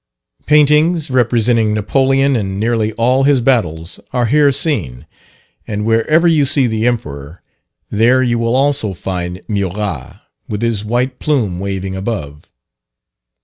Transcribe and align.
Paintings, 0.47 1.11
representing 1.11 1.75
Napoleon 1.75 2.35
in 2.35 2.57
nearly 2.57 2.91
all 2.93 3.21
his 3.21 3.39
battles, 3.39 3.99
are 4.11 4.25
here 4.25 4.51
seen; 4.51 5.05
and 5.67 5.85
wherever 5.85 6.27
you 6.27 6.43
see 6.43 6.65
the 6.65 6.87
Emperor, 6.87 7.43
there 7.91 8.23
you 8.23 8.39
will 8.39 8.55
also 8.55 8.95
find 8.95 9.41
Murat, 9.47 10.19
with 10.49 10.63
his 10.63 10.83
white 10.83 11.19
plume 11.19 11.59
waving 11.59 11.95
above. 11.95 12.49